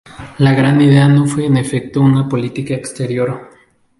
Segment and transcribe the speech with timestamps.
[0.39, 3.51] La Gran Idea no fue en efecto una política exterior.